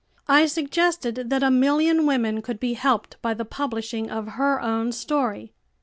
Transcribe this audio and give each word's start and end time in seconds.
I 0.27 0.47
suggested 0.47 1.29
that 1.29 1.43
a 1.43 1.51
million 1.51 2.07
women 2.07 2.41
could 2.41 2.59
be 2.59 2.73
helped 2.73 3.21
by 3.21 3.35
the 3.35 3.45
publishing 3.45 4.09
of 4.09 4.29
her 4.29 4.59
own 4.59 4.91
story. 4.93 5.53